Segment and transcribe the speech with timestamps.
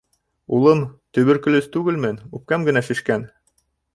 [0.59, 0.79] —Улым,
[1.17, 3.29] төбөркөлөз түгелмен, үпкәм генә шешкән.